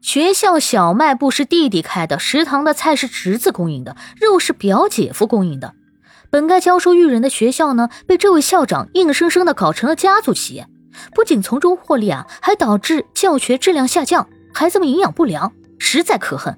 [0.00, 5.74] 学校小卖部是弟弟开的，食堂的菜是侄子供应的，肉是表姐夫供应的。
[6.30, 10.66] 本该教书育人的学校呢，被这位校长硬生生的搞成了家族企业，
[11.14, 16.56] 不仅从中获利啊，还导致教学质量下降，孩子们营养不良，实在可恨。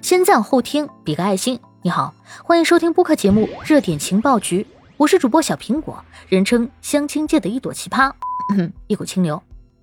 [0.00, 1.58] 先赞后听，比个爱心。
[1.82, 4.62] 你好，欢迎收听播客节目《热点情报局》，
[4.96, 8.12] 我是主播小苹果，人称相亲界的一朵奇葩，
[8.86, 9.42] 一股清流。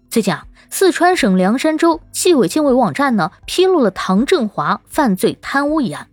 [0.09, 6.07] 最近啊，四川省凉山州纪委监委网站呢披露了唐振华犯罪贪污一案。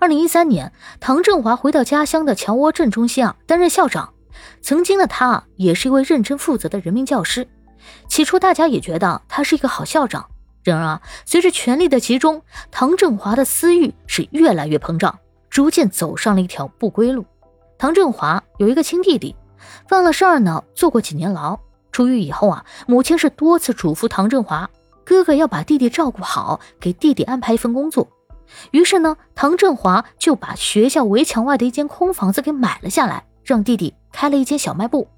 [0.00, 4.12] 二零一三年，唐振华回到家乡的乔窝镇中心啊担任校长。
[4.62, 7.46] 曾经的他啊也是一位认真负责的人民教师。
[8.08, 10.26] 起初大家也觉得他是一个好校长。
[10.64, 12.42] 然而啊，随着权力的集中，
[12.72, 15.16] 唐振华的私欲是越来越膨胀，
[15.48, 17.24] 逐渐走上了一条不归路。
[17.78, 19.36] 唐振华有一个亲弟弟，
[19.88, 21.56] 犯了事儿呢，坐过几年牢。
[21.96, 24.68] 出狱以后啊，母亲是多次嘱咐唐振华
[25.02, 28.06] 哥哥要把弟弟照顾好，给弟弟安排一份工作。
[28.70, 35.08] 于是呢，唐振华就把学校围墙外的一间空房子给买了下来，让弟弟开了一间小卖部。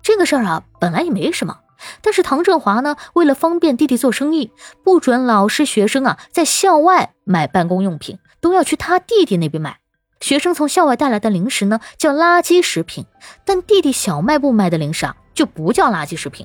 [0.00, 1.58] 这个事儿啊，本来也没什么，
[2.00, 4.50] 但是唐振华呢，为了方便弟弟做生意，
[4.82, 9.80] 不准老师、学生啊在校外买办公用品，都要去他弟弟那边买。
[10.22, 13.04] 学生从校外带来的零食呢，叫垃圾食品，
[13.44, 15.14] 但弟弟小卖部卖的零食啊。
[15.36, 16.44] 就不叫垃圾食品，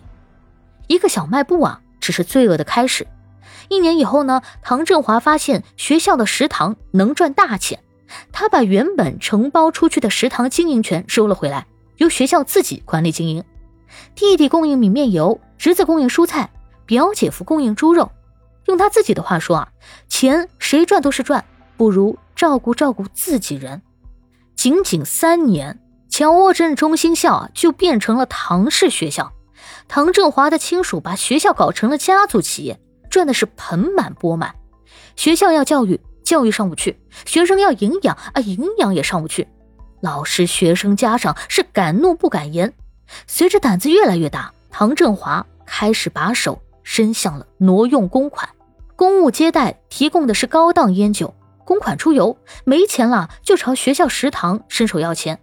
[0.85, 3.07] 一个小卖部啊，只是罪恶的开始。
[3.69, 7.81] 一年以后呢，唐振华发现学校的食堂能赚大钱，
[8.33, 11.65] 他把原本承包出去的食堂经营权收了回来，
[11.97, 13.43] 由学校自己管理经营。
[14.13, 16.51] 弟弟供应米面油，侄子供应蔬菜，
[16.85, 18.11] 表姐夫供应猪肉。
[18.65, 19.69] 用他自己的话说啊，
[20.09, 21.43] 钱谁赚都是赚，
[21.77, 23.81] 不如照顾照顾自己人。
[24.53, 25.79] 仅仅三年。
[26.21, 29.33] 乔沃镇中心校啊，就变成了唐氏学校。
[29.87, 34.53] 唐振华的亲属把学校搞成了家族企业，赚的是盆满钵满。
[35.15, 36.93] 学校要教育，教育上不去；
[37.25, 39.47] 学生要营养啊，营养也上不去。
[39.99, 42.71] 老师、学生、家长是敢怒不敢言。
[43.25, 48.47] 随着胆子越来越大，唐振华开始把手伸向了挪用公款。
[48.95, 51.33] 公务接待提供的是高档烟酒，
[51.65, 55.39] 公款出游没钱了，就朝学校食堂伸手要钱。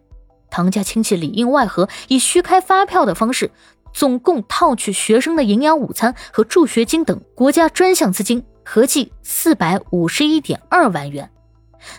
[0.51, 3.51] 唐家亲戚里应外合，以虚开发票的方式，
[3.93, 11.31] 总共套取学生的营养午餐和助学金等国家专项资金，合计四百五十一点二万元。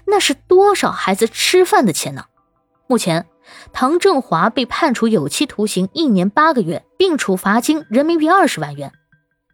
[0.06, 2.26] 那是多少孩子吃饭的钱呢？
[2.88, 3.28] 目前，
[3.72, 8.92] 唐振华被判处有期徒刑一年八个月，并处罚金人民币二十万元。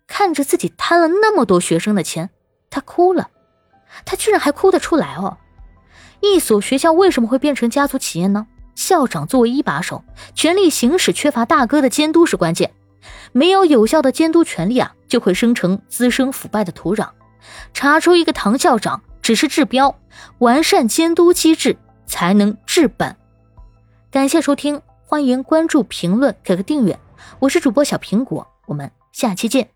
[0.07, 2.29] 看着自己贪了那么多学生的钱，
[2.69, 3.29] 他哭了。
[4.03, 5.37] 他居然还哭得出来哦！
[6.21, 8.47] 一所学校为什么会变成家族企业呢？
[8.85, 10.03] 校长作为一把手，
[10.35, 12.71] 权力行使缺乏大哥的监督是关键。
[13.31, 17.09] 没有有效的监督权力啊，就会生成滋生腐败的土壤。
[17.73, 19.95] 查出一个唐校长只是治标，
[20.37, 21.75] 完善监督机制
[22.05, 23.15] 才能治本。
[24.11, 26.99] 感谢收听，欢迎关注、评论、给个订阅。
[27.39, 29.74] 我是主播小苹果，我们下期见。